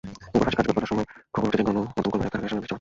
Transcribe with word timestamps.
এরপর 0.03 0.41
ফাঁসি 0.43 0.55
কার্যকর 0.59 0.73
করার 0.75 0.89
খবর 1.33 1.47
রটে 1.49 1.57
যায়, 1.57 1.65
গণমাধ্যমকর্মীরা 1.67 2.29
কারাগারের 2.31 2.49
সামনে 2.51 2.53
ভিড় 2.53 2.59
জমান। 2.59 2.69